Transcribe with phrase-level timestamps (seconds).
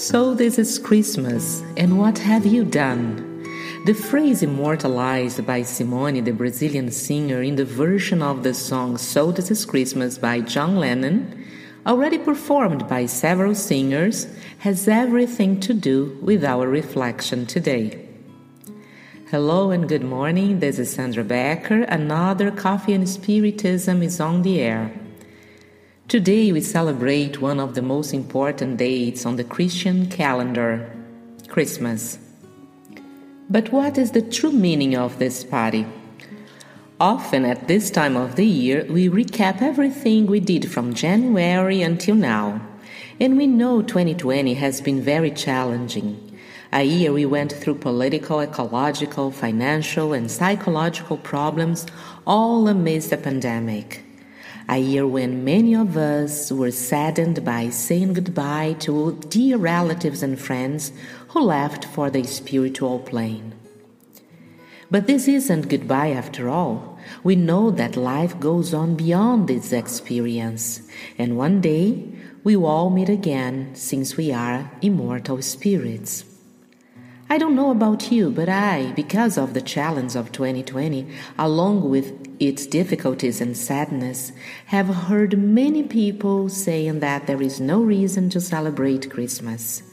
[0.00, 3.44] So this is Christmas, and what have you done?
[3.84, 9.30] The phrase immortalized by Simone, the Brazilian singer, in the version of the song So
[9.30, 11.46] This Is Christmas by John Lennon,
[11.86, 14.26] already performed by several singers,
[14.60, 18.08] has everything to do with our reflection today.
[19.30, 20.60] Hello and good morning.
[20.60, 21.82] This is Sandra Becker.
[21.82, 24.98] Another Coffee and Spiritism is on the air.
[26.10, 30.90] Today we celebrate one of the most important dates on the Christian calendar
[31.46, 32.18] Christmas.
[33.48, 35.86] But what is the true meaning of this party?
[36.98, 42.16] Often at this time of the year, we recap everything we did from January until
[42.16, 42.60] now.
[43.20, 46.36] And we know 2020 has been very challenging.
[46.72, 51.86] A year we went through political, ecological, financial, and psychological problems,
[52.26, 54.02] all amidst a pandemic
[54.70, 60.40] a year when many of us were saddened by saying goodbye to dear relatives and
[60.40, 60.92] friends
[61.30, 63.52] who left for the spiritual plane.
[64.88, 66.98] But this isn't goodbye after all.
[67.24, 70.82] We know that life goes on beyond this experience,
[71.18, 72.04] and one day
[72.44, 76.29] we will all meet again since we are immortal spirits.
[77.32, 81.06] I don't know about you, but I, because of the challenge of 2020,
[81.38, 84.32] along with its difficulties and sadness,
[84.66, 89.84] have heard many people saying that there is no reason to celebrate Christmas.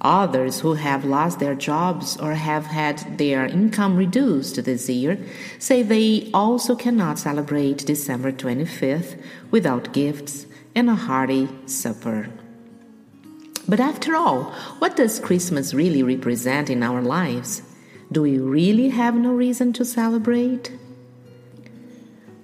[0.00, 5.18] Others who have lost their jobs or have had their income reduced this year
[5.58, 12.30] say they also cannot celebrate December 25th without gifts and a hearty supper.
[13.66, 17.62] But after all, what does Christmas really represent in our lives?
[18.12, 20.70] Do we really have no reason to celebrate?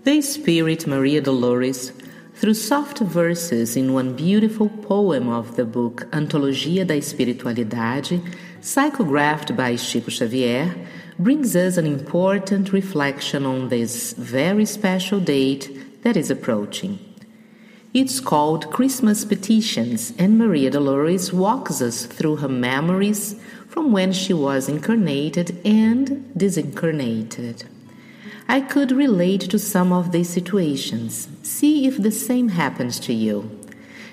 [0.04, 1.92] The Spirit Maria Dolores,
[2.34, 8.22] through soft verses in one beautiful poem of the book Antologia da Espiritualidade,
[8.62, 10.74] psychographed by Chico Xavier,
[11.18, 17.09] brings us an important reflection on this very special date that is approaching.
[17.92, 23.34] It's called Christmas Petitions, and Maria Dolores walks us through her memories
[23.68, 27.64] from when she was incarnated and disincarnated.
[28.46, 31.26] I could relate to some of these situations.
[31.42, 33.58] See if the same happens to you.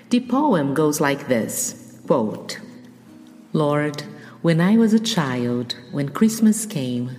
[0.09, 2.59] The poem goes like this quote,
[3.53, 4.01] Lord,
[4.41, 7.11] when I was a child, when Christmas came,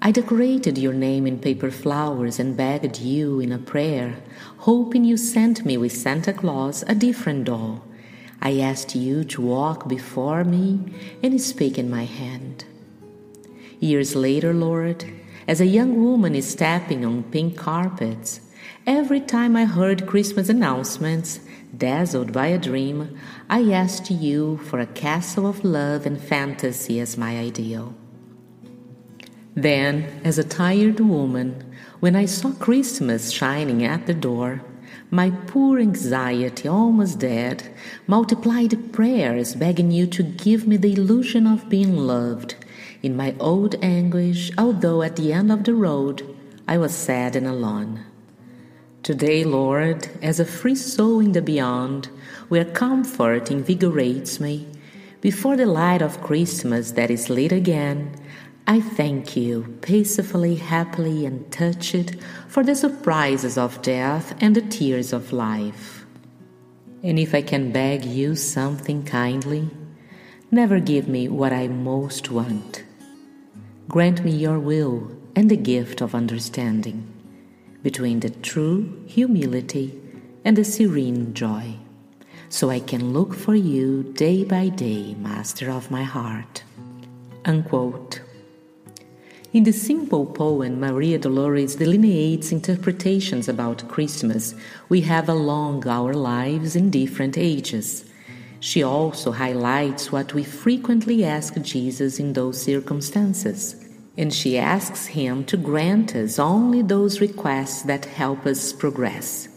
[0.00, 4.14] I decorated your name in paper flowers and begged you in a prayer,
[4.58, 7.82] hoping you sent me with Santa Claus a different doll.
[8.40, 10.78] I asked you to walk before me
[11.20, 12.64] and speak in my hand.
[13.80, 15.04] Years later, Lord,
[15.48, 18.40] as a young woman is stepping on pink carpets,
[18.86, 21.40] every time I heard Christmas announcements,
[21.76, 23.18] dazzled by a dream,
[23.50, 27.94] I asked you for a castle of love and fantasy as my ideal.
[29.62, 31.64] Then, as a tired woman,
[31.98, 34.62] when I saw Christmas shining at the door,
[35.10, 37.68] my poor anxiety, almost dead,
[38.06, 42.54] multiplied prayers begging you to give me the illusion of being loved.
[43.02, 46.22] In my old anguish, although at the end of the road,
[46.68, 48.04] I was sad and alone.
[49.02, 52.10] Today, Lord, as a free soul in the beyond,
[52.48, 54.68] where comfort invigorates me,
[55.20, 58.14] before the light of Christmas that is lit again,
[58.70, 62.16] I thank you, peacefully, happily, and touched
[62.48, 66.04] for the surprises of death and the tears of life.
[67.02, 69.70] And if I can beg you something kindly,
[70.50, 72.84] never give me what I most want.
[73.88, 77.10] Grant me your will and the gift of understanding
[77.82, 79.98] between the true humility
[80.44, 81.74] and the serene joy,
[82.50, 86.64] so I can look for you day by day, Master of my heart.
[87.46, 88.27] Unquote.
[89.50, 94.54] In the simple poem, Maria Dolores delineates interpretations about Christmas
[94.90, 98.04] we have along our lives in different ages.
[98.60, 103.74] She also highlights what we frequently ask Jesus in those circumstances,
[104.18, 109.48] and she asks him to grant us only those requests that help us progress.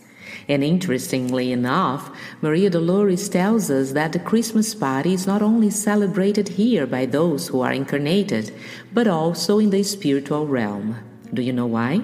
[0.48, 2.12] And interestingly enough,
[2.42, 7.48] Maria Dolores tells us that the Christmas party is not only celebrated here by those
[7.48, 8.54] who are incarnated,
[8.94, 10.98] but also in the spiritual realm.
[11.34, 12.04] Do you know why?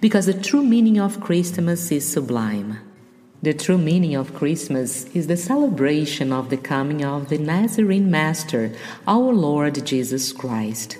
[0.00, 2.78] Because the true meaning of Christmas is sublime.
[3.40, 8.72] The true meaning of Christmas is the celebration of the coming of the Nazarene Master,
[9.06, 10.98] our Lord Jesus Christ,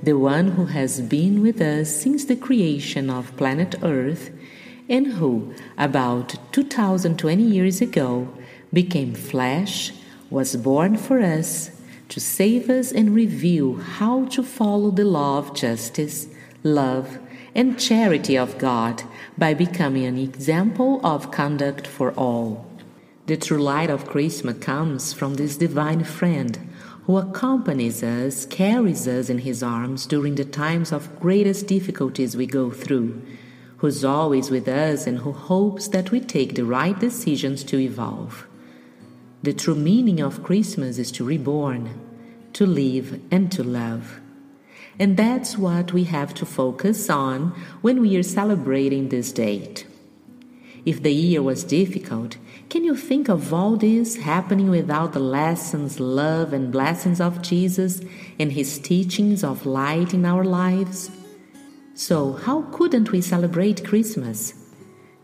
[0.00, 4.30] the one who has been with us since the creation of planet Earth
[4.90, 8.28] and who, about 2020 years ago,
[8.72, 9.92] became flesh,
[10.28, 11.70] was born for us
[12.08, 16.26] to save us and reveal how to follow the law of justice,
[16.64, 17.18] love,
[17.54, 19.04] and charity of God
[19.38, 22.66] by becoming an example of conduct for all.
[23.26, 26.58] The true light of Christmas comes from this divine friend
[27.04, 32.46] who accompanies us, carries us in his arms during the times of greatest difficulties we
[32.46, 33.22] go through,
[33.80, 38.46] who's always with us and who hopes that we take the right decisions to evolve.
[39.42, 41.88] The true meaning of Christmas is to reborn,
[42.52, 44.20] to live, and to love.
[44.98, 49.86] And that's what we have to focus on when we are celebrating this date.
[50.84, 52.36] If the year was difficult,
[52.68, 58.02] can you think of all this happening without the lessons, love, and blessings of Jesus
[58.38, 61.10] and his teachings of light in our lives?
[62.00, 64.54] So, how couldn't we celebrate Christmas?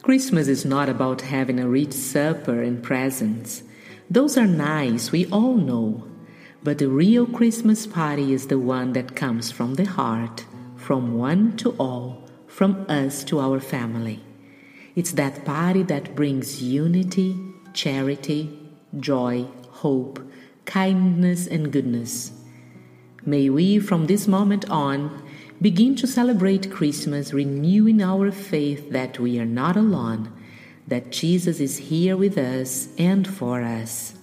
[0.03, 3.63] Christmas is not about having a rich supper and presents.
[4.11, 6.07] Those are nice, we all know.
[6.63, 10.45] But the real Christmas party is the one that comes from the heart,
[10.77, 14.23] from one to all, from us to our family.
[14.95, 17.39] It's that party that brings unity,
[17.73, 18.51] charity,
[19.01, 20.21] joy, hope,
[20.67, 22.33] kindness, and goodness.
[23.25, 25.26] May we, from this moment on,
[25.61, 30.31] begin to celebrate Christmas, renewing our faith that we are not alone,
[30.87, 34.15] that Jesus is here with us and for us.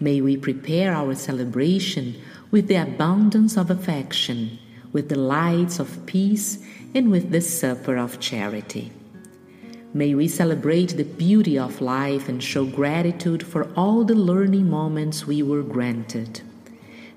[0.00, 2.20] May we prepare our celebration
[2.50, 4.58] with the abundance of affection,
[4.92, 6.58] with the lights of peace,
[6.94, 8.92] and with the supper of charity.
[9.94, 15.26] May we celebrate the beauty of life and show gratitude for all the learning moments
[15.26, 16.40] we were granted.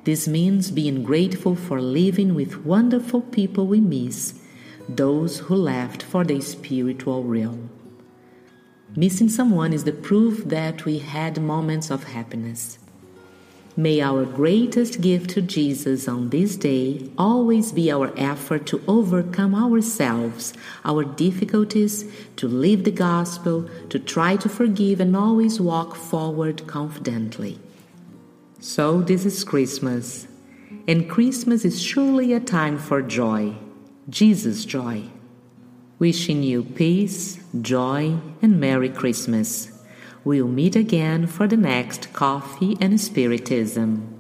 [0.06, 4.36] This means being grateful for living with wonderful people we miss,
[4.88, 7.72] those who left for the spiritual realm.
[8.96, 12.78] Missing someone is the proof that we had moments of happiness.
[13.76, 19.56] May our greatest gift to Jesus on this day always be our effort to overcome
[19.56, 20.54] ourselves,
[20.86, 22.06] our difficulties,
[22.36, 27.60] to live the gospel, to try to forgive, and always walk forward confidently.
[28.68, 30.28] So, this is Christmas,
[30.88, 33.54] and Christmas is surely a time for joy,
[34.10, 35.04] Jesus' joy.
[36.00, 39.72] Wishing you peace, joy, and Merry Christmas.
[40.24, 44.15] We'll meet again for the next Coffee and Spiritism.